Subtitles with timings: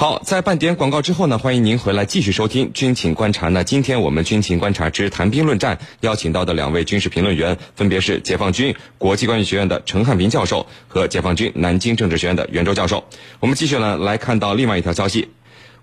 [0.00, 3.48] 好，在半点广告之后呢，欢迎您回来继续收听《军情观察》。
[3.50, 13.04] 那今天我们《军情观察之谈兵论战》邀请到的两位军事评论员，分别是解放军国际关系学院的陈汉平教授和解放军南京政治学院的袁周教授。
[13.40, 15.28] 我们继续呢来看到另外一条消息。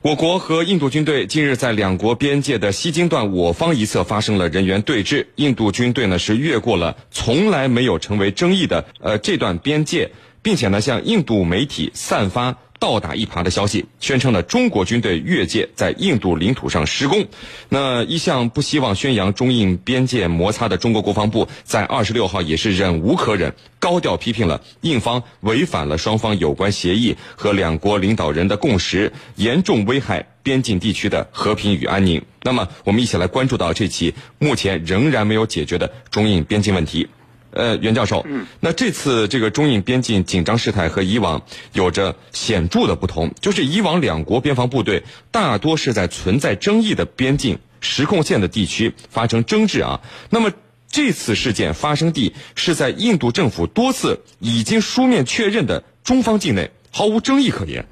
[0.01, 10.09] 我国和印度军队近日在两国边界的西京段我方一侧发生了人员对峙，印度军队呢是越过了从来没有成为争议的呃这段边界，
[10.41, 12.57] 并且呢向印度媒体散发。
[12.79, 17.25] 倒打一耙的消息，宣称了中国军队越界在印度领土上施工。
[17.69, 32.21] 那一向不希望宣扬中印边界摩擦的中国国防部，在二十六号也是忍无可忍，高调批评了印方违反了双方有关协议和两国领导人的共识，严重危害边境地区的和平与安宁。
[32.43, 37.07] 那么，我们一起来关注到这起目前仍然没有解决的中印边境问题。
[37.51, 41.41] 呃，袁教授，嗯，那这次这个中印边境紧张事态和以往
[41.73, 50.01] 有着显著的不同，就是以往两国边防部队大多是在存在争议的边境实控线的地区发生争执啊。
[50.29, 50.51] 那么
[50.89, 57.87] 这次事件发生地是在印度政府多次已经书面确认的中方境内，毫无争议可言。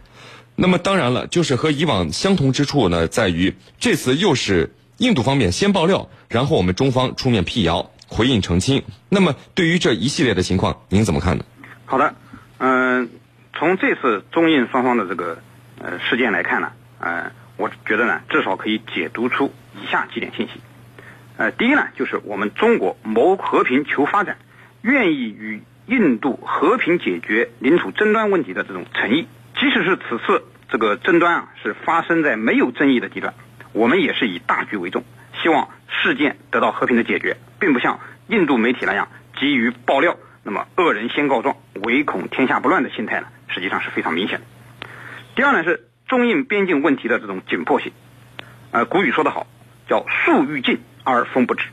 [0.56, 7.92] 那么当然了，就是和以往相同之处呢，在于这次又是印度方面先爆料，然后我们中方出面辟谣。
[8.16, 8.84] 回应澄清。
[9.10, 11.44] 那么，对于这一系列的情况，您怎么看呢？
[11.86, 12.16] 好的，
[12.60, 13.10] 嗯，
[13.54, 15.40] 从这次中印双方的这个
[15.80, 20.54] 呃事件来看呢，呃，我觉得呢，至少可以解读出以下几点信息。
[21.36, 24.38] 呃，第一呢，就是我们中国谋和平求发展，
[24.82, 29.28] 愿意与印度和平解决领土争端问题的这种诚意。
[29.60, 33.34] 即使是此次这个争端啊，是发生在没有争议的地段，
[33.74, 35.04] 我们也是以大局为重，
[35.46, 35.70] 希望。
[35.88, 39.08] 事件得到和平的解决，并不像印度媒体那样
[39.40, 44.46] 急于爆料，那么恶人先告状，唯恐天下不乱的心态呢，实际上是非常明显的。
[45.36, 47.94] 第二呢，是中印边境问题的这种紧迫性。
[48.72, 49.46] 呃，古语说得好，
[49.88, 51.68] 叫树欲静而风不止。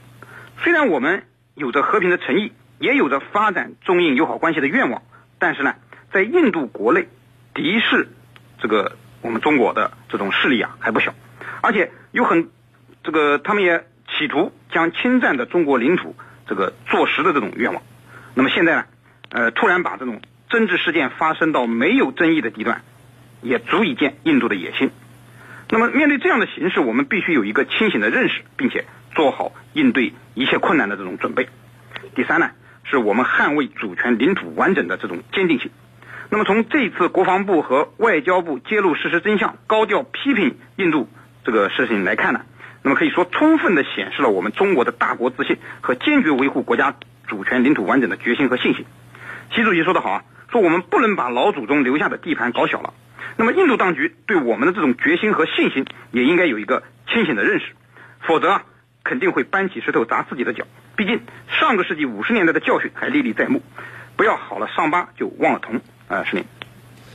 [0.63, 5.03] 虽然我们有着和平的诚意，也有着发展中印友好关系的愿望，
[5.39, 5.75] 但是呢，
[6.13, 7.09] 在印度国内
[7.55, 8.09] 敌视
[8.61, 11.15] 这个我们中国的这种势力啊还不小，
[11.63, 12.51] 而且有很
[13.03, 13.85] 这个他们也。
[14.19, 16.15] 企图将侵占的中国领土
[16.47, 17.83] 这个坐实的这种愿望，
[18.35, 18.85] 那么现在呢，
[19.31, 20.21] 呃，突然把这种
[20.51, 22.83] 政治事件发生到没有争议的地段，
[23.41, 24.91] 也足以见印度的野心。
[25.71, 31.49] 那么面对这样的形势，我们必须有一个清醒的认识，并且做好应对一切困难的这种准备。
[32.15, 32.51] 第三呢，
[32.85, 35.71] 是我们捍卫主权、领土完整的这种坚定性。
[36.29, 41.09] 那么从这次国防部和外交部揭露事实真相、高调批评印度
[41.45, 42.43] 这个事情来看呢？
[42.83, 46.95] 那么可以说，充分的显示了我们中国的大国自信和坚决维护国家
[47.29, 48.85] 主权、领土完整的决心和信心。
[49.55, 52.93] 习主席说得好啊，说我们不能把老祖宗留下的地盘搞小了。
[53.37, 57.67] 那么印度当局对我们的这种决心和信心，也应该有一个清醒的认识，
[58.21, 58.63] 否则啊，
[59.05, 60.65] 肯定会搬起石头砸自己的脚。
[60.97, 63.63] 毕竟上个世纪五十年代的教训还历历在目，
[64.17, 66.45] 不要好了伤疤就忘了疼啊，是您。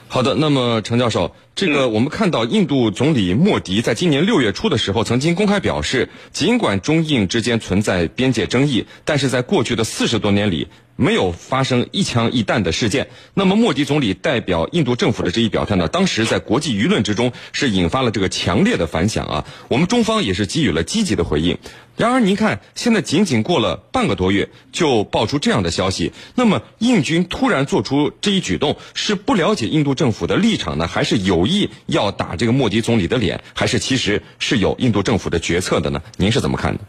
[0.09, 10.69] 好的，那么程教授，这个我们看到印度总理莫迪在今年六月初的时候曾经公开表示，尽管中印之间存在边界争议，但是在过去的四十多年里。
[10.97, 13.07] 没有发生一枪一弹的事件。
[13.33, 19.45] 那么，莫迪总理代表印度政府的这一表态呢，当时在国际舆论之中是引发了这个强烈的反响啊。
[19.69, 21.57] 我们中方也是给予了积极的回应。
[21.95, 26.11] 然而，您看，现在仅仅过了半个多月，就爆出这样的消息。
[26.35, 36.01] 那么，印军突然做出这一举动，是不了解印度政府的立场呢，还是有意要打这个莫迪总理的脸，还是其实是有印度政府的决策的呢？
[36.17, 36.81] 您是怎么看的？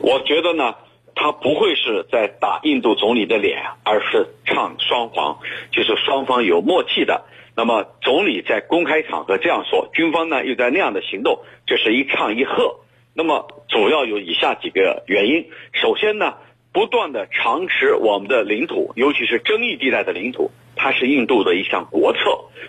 [0.00, 0.74] 我觉得呢。
[1.14, 5.38] 他不会是在打印度总理的脸，而是唱双簧，
[5.70, 7.24] 就是双方有默契的。
[7.54, 12.80] 那么总理在公开场合这样说，军方呢又在那样的行动，这是一唱一和。
[13.14, 16.34] 那么主要有以下几个原因：首先呢，
[16.72, 22.20] 不断的长持我们的领土，尤其是争议地带的领土，它是印度的一项国策，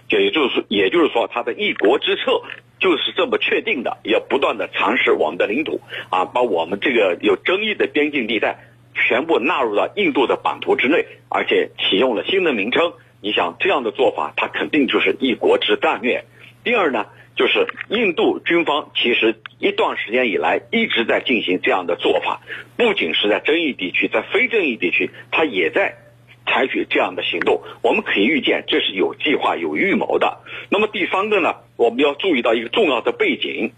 [0.10, 2.42] 也就是也就是说，它的一国之策。
[2.80, 5.80] 就是这么确定的，要不断的尝试我们的领土
[6.10, 8.60] 啊，把我们这个有争议的边境地带
[8.94, 12.92] 全部纳入到印度的版图之内，而且启用了新的名称。
[13.22, 16.26] 你想这样的做法，它肯定就是一国之战略。
[16.66, 22.42] 第二呢，就是印度军方其实一段时间以来一直在进行这样的做法，
[22.78, 25.98] 不仅是在争议地区，在非争议地区，它也在。
[26.46, 30.40] 采取这样的行动，我们可以预见这是有计划、有预谋的。
[30.70, 33.72] 那么第三个呢，我们要注意到一个重要的背景：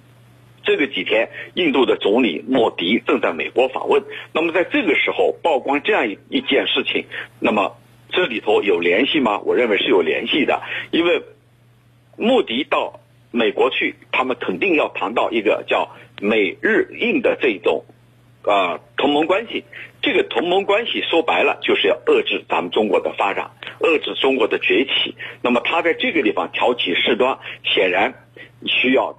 [0.63, 4.04] 这个几天，印度的总理莫迪正在美国访问。
[4.34, 7.06] 那么在这个时候曝光这样一一件事情，
[7.40, 7.78] 那么
[8.10, 9.40] 这里头有联系吗？
[9.46, 11.22] 我认为是有联系的，因为
[12.18, 13.00] 莫迪到
[13.36, 15.92] 美国去，他们肯定要谈到一个叫
[16.22, 17.84] 美日印的这种，
[18.44, 19.66] 啊同盟关系。
[20.02, 23.52] 这个同盟关系说白了就是要遏制咱们中国的发展，
[23.82, 25.16] 遏制中国的崛起。
[25.42, 28.14] 那么他在这个地方挑起事端，显然
[28.66, 29.18] 需要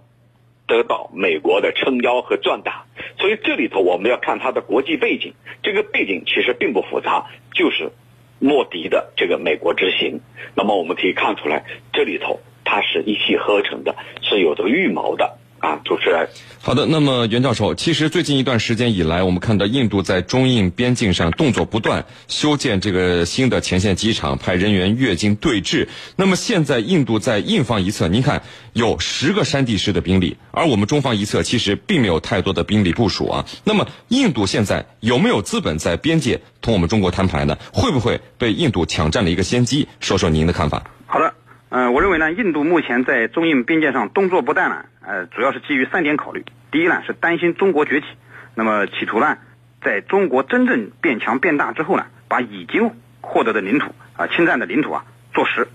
[0.66, 2.86] 得到美国的撑腰和壮大。
[3.18, 7.90] 所以这里头我们要看它的国际背景，这个背景其实并不复杂，就是
[8.38, 10.20] 莫迪的这个美国之行。
[10.54, 15.38] 那么我们可以看出来，这里头它是一气呵成的，是有着预谋的。
[15.58, 16.28] 啊，主持人，
[16.60, 16.84] 好的。
[16.84, 25.88] 那么袁教授，其实最近一段时间以来，我们看到印度在中印边境上动作不断，修建这个新的前线机场，派人员越境对峙。
[26.14, 28.42] 那么现在印度在印方一侧，您看
[28.74, 33.46] 有十个山地师的兵力，而我们中方一侧其实并没有太多的兵力部署啊。
[33.64, 37.56] 那么印度现在有没有资本在边界同我们中国摊牌呢？
[37.72, 39.88] 会不会被印度抢占了一个先机？
[40.00, 40.84] 说说您的看法。
[41.06, 41.32] 好的。
[41.68, 46.44] 嗯，我认为呢，印度目前在中印边界上动作不断呢，呃，主要是基于三点考虑。
[46.70, 48.06] 第一呢，是担心中国崛起，
[48.54, 49.38] 那么企图呢，
[49.82, 55.04] 在中国真正变强变大之后呢，把已经获得的领土啊、侵占的领土啊
[55.34, 55.66] 坐实，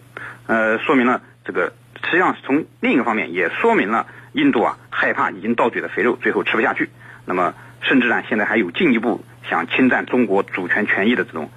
[0.47, 1.73] 呃，说明了这个
[2.05, 6.89] 实际上从另一个方面也说明了印度啊害怕已经到嘴的肥肉最后吃不下去，
[7.25, 11.51] 那么甚至呢，现在还有进一步想侵占中国主权权益的这种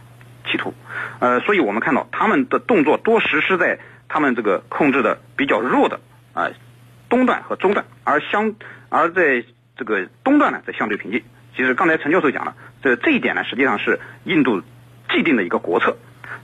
[0.51, 0.75] 企图，
[1.21, 3.79] 呃，所以我们看到他们的动作多实施在。
[4.09, 6.01] 他们这个控制的比较弱的
[6.33, 6.51] 啊
[7.09, 8.55] 东段和中段，而相
[8.89, 9.45] 而在
[9.77, 11.23] 这个东段呢，则相对平静。
[11.57, 14.63] 其实刚才陈教授讲了，这这一点呢，实际上是印度
[15.11, 15.97] 既定的一个国策。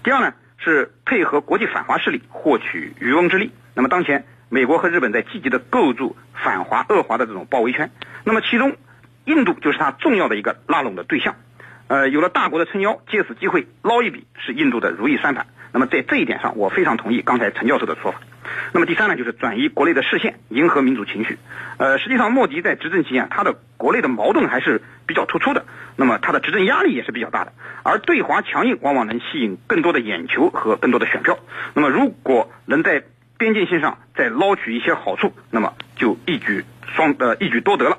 [0.05, 3.53] 第二呢，是配合国际反华势力获取渔翁之利。
[3.75, 7.91] 那么当前美国和日本在积极的构筑反华恶华的这种包围圈。
[8.25, 8.77] 那么其中
[9.25, 11.37] 印度就是它重要的一个拉拢的对象。
[11.89, 15.47] 呃，有了大国的撑腰，借此机会捞一笔，是印度的如意算盘。
[15.73, 18.21] 那么在这一点上，我非常同意刚才陈教授的说法。
[18.73, 21.39] 那么第三呢，就是转移国内的视线，迎合民主情绪。
[21.79, 25.65] 呃，实际上莫迪在执政期间，他的国内的矛盾还是比较突出的，
[25.97, 27.53] 那么他的执政压力也是比较大的。
[27.85, 31.39] 而对华强硬，往往能吸引更多的眼球和更多的选票。
[31.75, 33.05] 那么如果能在
[33.39, 36.65] 边境线上再捞取一些好处，那么就一举
[36.95, 37.99] 双呃一举多得了。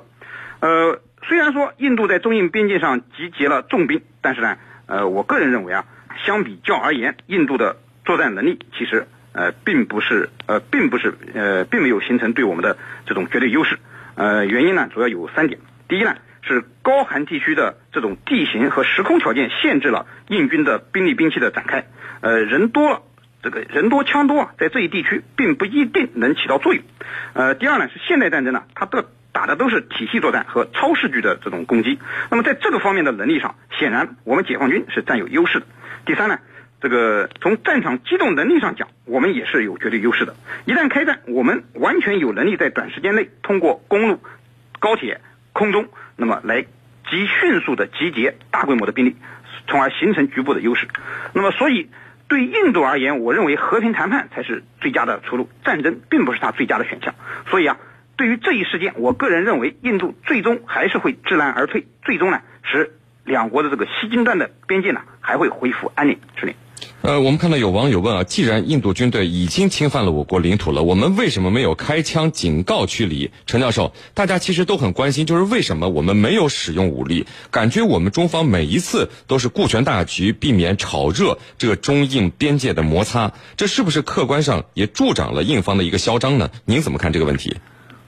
[0.60, 5.86] 呃，虽然说印度在中印边界上集结了重兵，但是呢，呃，我个人认为啊。
[6.24, 12.76] 相比较而言，印度的作战能力其实呃并不是呃并不是呃并没有形成对我们的
[13.06, 13.78] 这种绝对优势。
[14.14, 15.58] 呃，原因呢主要有三点。
[15.88, 21.86] 第一呢是高寒地区的这种地形和时空条件限制了印军的兵力兵器的展开。
[22.20, 23.08] 呃，人多，
[23.42, 26.82] 这个人多枪多啊，在这一地区并不一定能起到作用。
[27.32, 31.98] 呃，第二呢是现代战争呢，它的打的都是体系作战和超视距的这种攻击。
[32.30, 35.66] 那么在这个方面的能力上，显然我们解放军是占有优势的。
[36.04, 36.38] 第三呢，
[36.80, 40.34] 这个从战场机动能力上讲，我们也是有绝对优势的。
[40.64, 44.20] 一旦开战，我们完全有能力在短时间内通过公路、
[44.80, 45.20] 高铁、
[45.52, 46.62] 空中，那么来
[47.08, 49.16] 极迅速的集结大规模的兵力，
[49.68, 50.88] 从而形成局部的优势。
[51.34, 51.88] 那么，所以
[52.28, 57.14] 对印度而言，我认为和平谈判才是最佳的出路，战争并不是他最佳的选项。
[57.48, 57.76] 所以啊，
[58.16, 62.90] 对于这一事件，我个人认为，印度最终还是会知难而退，最终呢使。
[63.24, 66.54] 两国的这个西京段的边界呢，还会恢复安宁，是令。
[67.02, 73.30] 呃，我们看到有网友问啊，既然印度军队已经侵犯了我国领土了，我们为什么没有开枪警告驱离？
[73.46, 77.26] 陈教授，大家其实都很关心，就是为什么我们没有使用武力？
[77.50, 86.50] 感觉我们中方每一次都是顾全大局，避免炒热这个中印边界的摩擦，这是不是客观上也助长了印方的一个嚣张呢？
[86.64, 87.56] 您怎么看这个问题？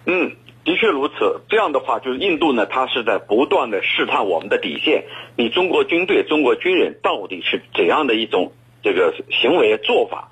[0.07, 0.33] 嗯。
[0.65, 5.05] 的确如此，这样的话，就是印度呢，它是在不断的试探我们的底线。
[5.37, 8.53] 你中国军队、中国军人到底是怎样的一种
[8.83, 10.31] 这个行为做法？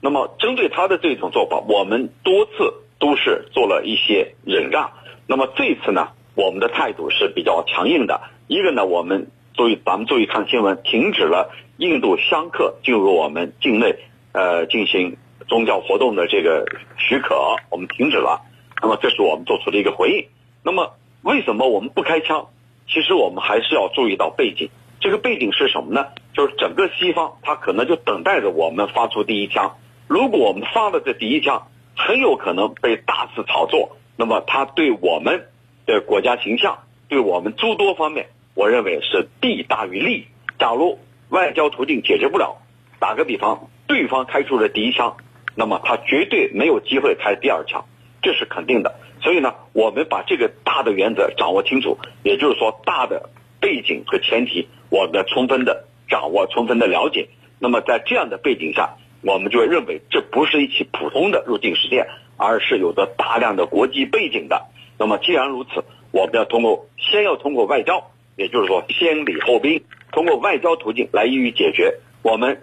[0.00, 4.90] 那么，针对他的这种做法，我们多次都是做了一些忍让。
[5.26, 8.22] 那么这次呢，我们的态度是比较强硬的。
[8.46, 13.96] 一个呢，我们注意，咱们注意看新闻，停止了印度香客进入我们境内，
[14.32, 16.64] 呃，进行宗教活动的这个
[16.96, 17.34] 许可，
[17.70, 18.40] 我们停止了。
[18.84, 20.26] 那么这是我们做出的一个回应。
[20.62, 22.48] 那么为什么我们不开枪？
[22.86, 24.68] 其实我们还是要注意到背景。
[25.00, 26.08] 这个背景是什么呢？
[26.34, 29.78] 就是整个西方他可能就等待着我们发出第一枪。
[30.06, 33.96] 如果我们发了这第一枪，很有可能被大肆炒作。
[34.16, 35.46] 那么他对我们
[35.86, 40.26] 的国家形象，对我们诸多方面，我认为是弊大于利。
[40.58, 40.98] 假如
[41.30, 42.58] 外交途径解决不了，
[43.00, 45.16] 打个比方，对方开出了第一枪，
[45.54, 47.86] 那么他绝对没有机会开第二枪。
[48.24, 53.28] 这是肯定的，所以呢，我们把这个大的原则掌握清楚，也就是说，大的
[53.60, 57.28] 背景和前提，我们充分的掌握，充分的了解。
[57.58, 62.06] 那么在这样的背景下，我们就会认为这不是一起普通的入境事件，
[62.38, 64.68] 而是有着大量的国际背景的。
[64.98, 71.98] 那么既然如此，我们要通过先要通过外交，也就是说先礼后兵，通过外交途径来予以解决。
[72.22, 72.62] 我们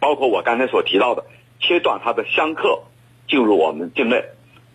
[0.00, 1.24] 包括我刚才所提到的，
[1.60, 2.82] 切断他的香客
[3.26, 4.22] 进入我们境内，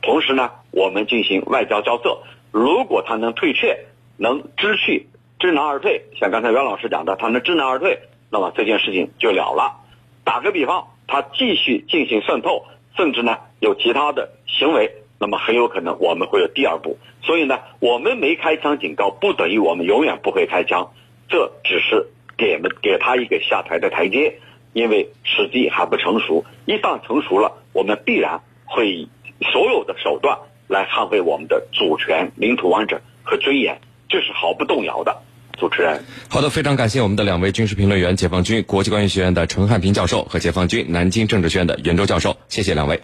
[0.08, 2.20] 同时呢，我们进行外交交涉。
[2.52, 8.00] 如果他能退却，能知趣知难而退，像刚才袁老师讲的，他能知难而退，
[8.32, 9.82] 那么这件事情就了了。
[10.24, 12.64] 打个比方，他继续进行渗透，
[12.96, 16.98] 甚至呢有其他的行为，那么很有可能我们会有第二步。
[17.22, 20.94] 所以呢，我们没开枪警告，不等于我们永远不会开枪，
[21.28, 24.40] 这只是给了给他一个下台的台阶，
[24.72, 26.46] 因为时机还不成熟。
[26.66, 29.10] 一旦成熟了，我们必然会以
[29.52, 33.80] 所有的手段来捍卫我们的主权、领土完整和尊严。
[34.10, 35.18] 这是毫不动摇的，
[35.60, 36.04] 主持人。
[36.30, 43.02] 好的，非常感谢我们的两位军事评论员，解放军国际关系学院的陈汉平教授和解放军南京政治学院的袁周教授，谢谢两位。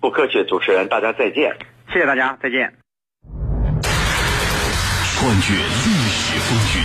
[0.00, 1.56] 不客气，主持人，大家再见。
[1.92, 2.72] 谢谢大家，再见。
[3.82, 6.78] 穿越历史风云，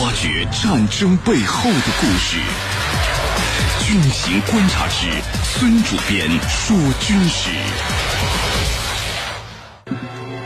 [0.00, 2.40] 挖掘战争背后的故事。
[3.86, 5.06] 军情观察之
[5.54, 7.50] 孙主编说军事。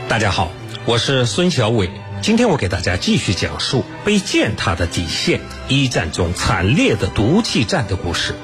[0.09, 0.51] 大家好。
[0.85, 1.89] 我是孙小伟，
[2.21, 8.35] 今天我给大家继续讲述被践踏的底线——一战中惨烈的毒气战的故事。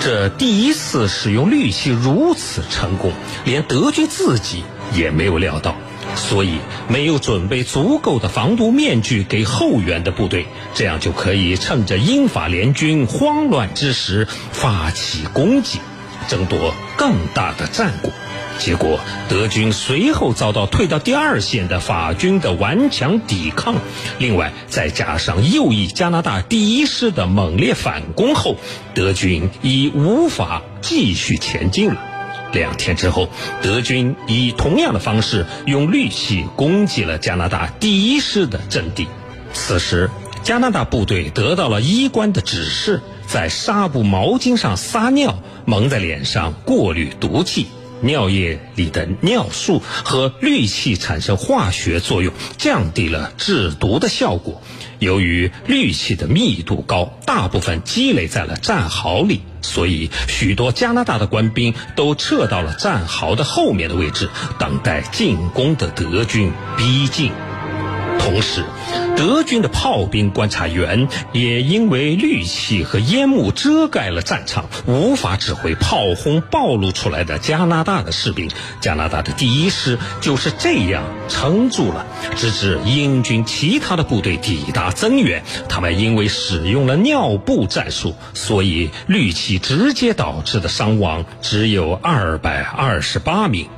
[0.00, 3.12] 这第一次使用氯气如此成功，
[3.44, 4.62] 连德军自己
[4.94, 5.74] 也没有料到，
[6.18, 6.58] 所以
[6.88, 15.78] 没有准备足够的防毒面具给后援的部队，这样就可以趁着英法联军慌乱之时发起攻击，
[16.28, 18.12] 争夺更大的战果。
[18.58, 18.98] 结果，
[19.28, 23.76] 德军随后遭到退到第二线的法军的顽强抵抗，
[24.18, 28.56] 另外再加上右翼加拿大第一师的猛烈反攻后，
[28.94, 32.07] 德军已无法继续前进了。
[32.52, 33.28] 两天之后，
[33.62, 39.06] 德军以同样的方式用氯气攻击了加拿大第一师的阵地。
[39.52, 40.10] 此时，
[40.42, 47.66] 加拿大部队得到了医官的指示，在纱布毛巾上撒尿，蒙在脸上过滤毒气。
[48.00, 54.62] 尿液里的尿素和氯气产生化学作用，降低了制毒的效果。
[54.98, 64.28] 由于氯气的密度高，大部分积累在了战壕里，所以许多加拿大的官兵都撤到了战壕的后面的位置，
[64.58, 67.32] 等待进攻的德军逼近。
[68.30, 68.62] 同时，
[69.16, 78.50] 德军的炮兵观察员也因为氯气和烟雾遮盖了战场，无法指挥炮轰暴露出来的加拿大的士兵。
[78.82, 82.04] 加拿大的第一师就是这样撑住了，
[82.36, 85.42] 直至英军其他的部队抵达增援。
[85.66, 93.68] 他们因为使用了尿布战术，所以氯气直接导致的伤亡只有二百二十八名。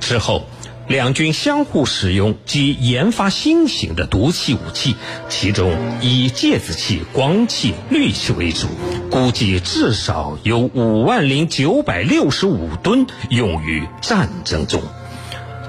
[0.00, 0.44] 之后。
[0.88, 4.94] 两军相互使用及研发新型的毒气武器，
[5.28, 8.68] 其中以芥子气、光气、氯气为主，
[9.10, 14.80] 估计至少有五万零九百六十五吨用于战争中。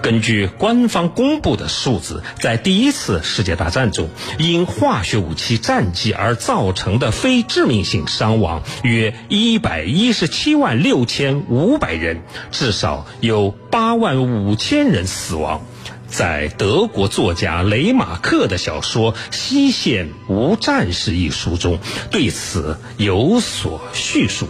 [0.07, 4.07] 根据官方公布的数字，在第一次世界大战中，
[4.39, 12.21] 因化学武器战绩而造成的非致命性伤亡约一百一十七万六千五百人，
[12.51, 15.65] 至少有八万五千人死亡。
[16.07, 21.79] 在德国作家雷马克的小说《西线无战事》一书中，
[22.11, 24.47] 对此有所叙述。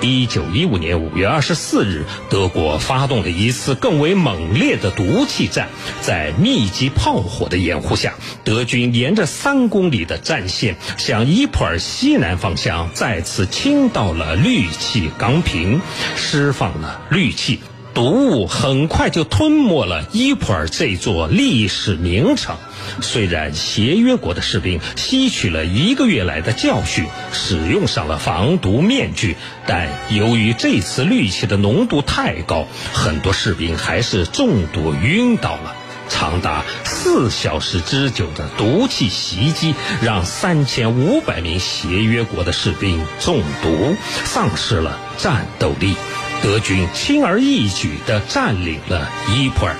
[0.00, 5.68] 一九一五年五月二十四日，德国发动了一次更为猛烈的毒气战。
[6.00, 8.14] 在密集炮火的掩护下，
[8.44, 15.80] 德军沿着三公里的战线向伊普尔西南方向再次倾倒了氯气钢瓶，
[16.16, 17.58] 释放了氯气。
[17.98, 22.54] 毒物很快就吞没了伊普尔这座历史名城。
[23.00, 29.34] 虽然协约国的士兵吸取了一个月来的教训，使用上了防毒面具，
[29.66, 35.74] 但由于这次氯气的浓度太高，很多士兵还是中毒晕倒了。
[36.08, 45.96] 长达四小时之久的毒气袭击，让三千五百名协约国的士兵中毒，丧失了战斗力。
[46.42, 49.76] 德军轻而易举地占领了伊普尔。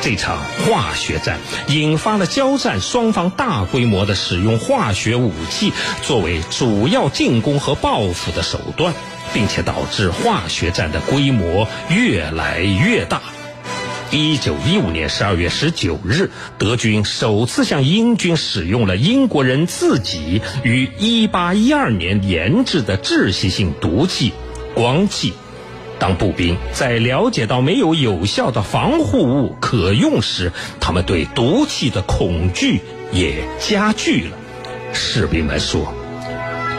[0.00, 8.94] 这场化学战引发了交战双方大规模的使用化学武器作为主要进攻和报复的手段，
[9.32, 13.22] 并且导致化学战的规模越来越大。
[14.10, 24.32] 一九一五年十二月十九日，德军首次向英军使用了英国人自己于一八一二年研制的窒息性毒气——
[24.74, 25.32] 光气。
[26.02, 32.80] 当步兵在了解到没有有效的防护物可用时，他们对毒气的恐惧
[33.12, 34.36] 也加剧了。
[34.92, 35.94] 士兵们说：“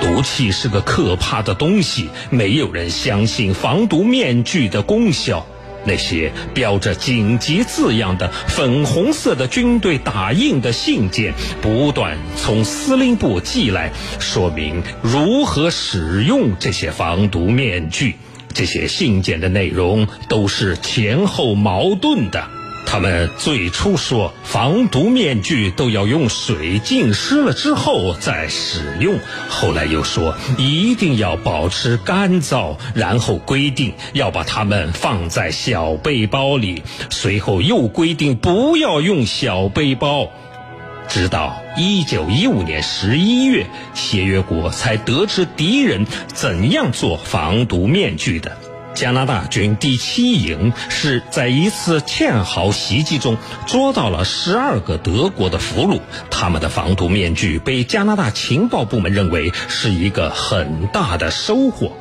[0.04, 5.46] 毒气是个可怕的东西，没有人相信防毒面具的功效。”
[5.88, 18.18] 那些标着“紧急”字样的粉红色的军队打印的信件不断从司令部寄来，说明如何使用这些防毒面具。
[18.54, 22.48] 这些信件的内容都是前后矛盾的。
[22.86, 29.18] 他们最初说防毒面具都要用水浸湿了之后再使用，
[29.50, 40.30] 后来又说一定要保持干燥，然后规定要把它们放在小背包里，随后又规定不要用小背包。
[41.14, 48.58] 直到一九一五年十一月，协约国才得知敌人怎样做防毒面具的。
[48.96, 56.02] 加拿大军第七营是在一次堑壕袭击中捉到了十二个德国的俘虏，
[56.32, 61.92] 他们的防毒面具被加拿大情报部门认为是一个很大的收获。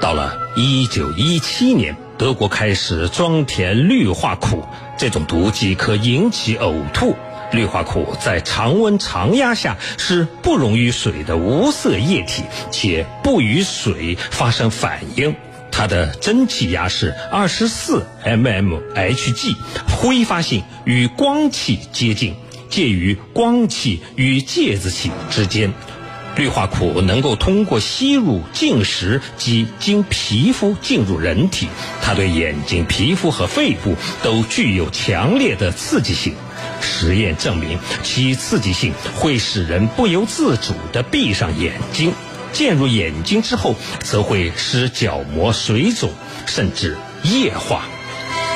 [0.00, 7.14] 到了一九一七年，德国开始装填氯化钴，这种毒剂可引起呕吐。
[7.52, 15.34] 氯化钴在常温常压下是不溶于水的无色液体，且不与水发生反应。
[15.70, 19.54] 它的蒸汽压是二十四 mmHg，
[19.96, 22.34] 挥发性与光气接近，
[22.68, 25.72] 介于光气与介质气之间。
[26.36, 31.68] 氯化钴能够通过吸入进食及经皮肤进入人体，
[32.02, 36.34] 它对眼睛、皮肤和肺部都具有强烈的刺激性。
[36.88, 42.12] 实验证明，其刺激性会使人不由自主地闭上眼睛。
[42.52, 46.10] 进入眼睛之后，则会使角膜水肿，
[46.46, 47.84] 甚至液化。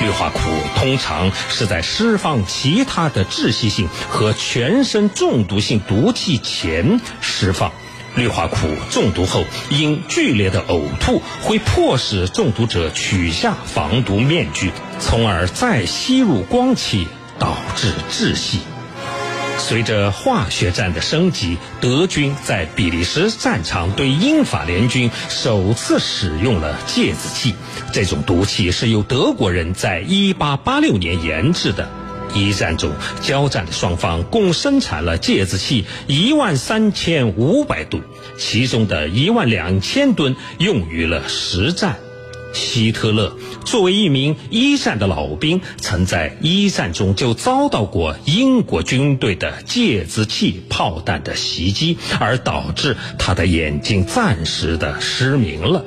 [0.01, 0.41] 氯化钴
[0.81, 7.71] 通常是在释放其他的窒息性和全身中毒性毒气前释放。
[8.16, 8.57] 氯化钴
[8.90, 17.07] 中毒后，因剧烈的呕吐，会迫使中毒者取下防毒面具，从而再吸入光气，
[17.38, 18.61] 导致窒息。
[19.59, 27.55] 随着化学战的升级，德军在比利时战场对英法联军首次使用了芥子气。
[27.92, 31.88] 这种毒气是由德国人在1886年研制的。
[32.35, 32.90] 一战中，
[33.21, 38.03] 交战的双方共生产了芥子气一万三千五百吨，
[38.38, 41.99] 其中的一万两千吨用于了实战。
[42.53, 55.85] 希特勒作为一名一战的老兵，曾在一战中就遭到过英国军队的芥子气炮弹的袭击，而导致他的眼睛暂时的失明了。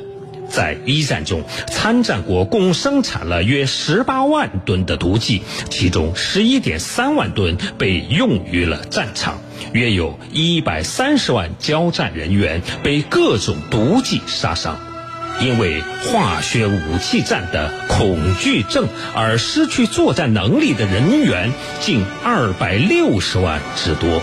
[0.48, 9.42] 在一战中，参战国共生产了约十八万吨的毒剂，其中十一点三万吨被用于了战场，
[9.74, 14.95] 约有一百三十万交战人员被各种毒剂杀伤。
[15.42, 24.22] 因为化学武器战的恐惧症而失去作战能力的人员近二百六十万之多。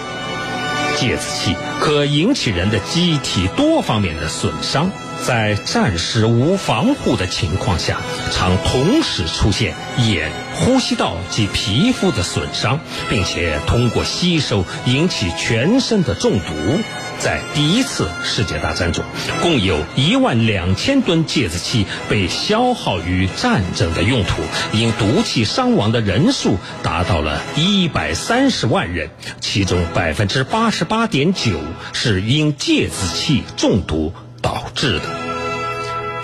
[0.97, 4.91] 芥子气可引起人的机体多方面的损伤，
[5.25, 7.99] 在战时无防护的情况下，
[8.31, 16.83] 常同时出现眼、呼吸道及皮肤的损伤，并且通过吸收引起全身的中毒。
[17.23, 19.05] 在第一次世界大战中，
[19.41, 29.09] 共有一万两千吨芥子气被消耗于战争的用途，因毒气伤亡的人数达到了一百三十万人，
[29.41, 31.61] 其中百分之八十八点九
[31.93, 35.22] 是因芥子气中毒导致的。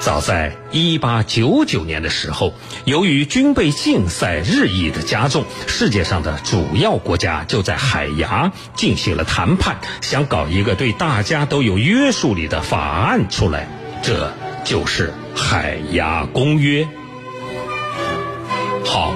[0.01, 13.69] 早在一八九九年的时候，由于军备竞赛日益的加重，世界上的主要国家就在海牙进行了谈判，想搞一个对大家都有约束力的法案出来，
[14.03, 14.33] 这
[14.65, 16.89] 就是海牙公约。
[18.85, 19.15] 好，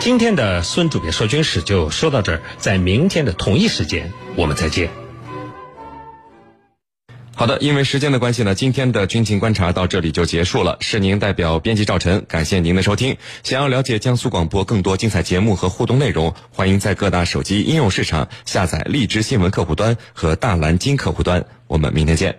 [0.00, 5.03] 今天的孙主编说军事就说到这儿，在明天的同一时间我们再见。
[7.36, 10.76] 好的，因为时间的关系呢，今天的军情观察到这里就结束了。
[10.80, 13.16] 是您代表编辑赵晨，感谢您的收听。
[13.42, 21.44] 想要了解江苏广播更多精彩节目和互动内容，欢迎在各大手机应用市场下载荔枝新闻客户端和大蓝鲸客户端。
[21.66, 22.38] 我们明天见。